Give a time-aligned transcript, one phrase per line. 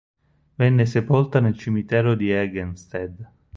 [0.55, 3.23] Venne sepolta nel cimitero di Egenstedt.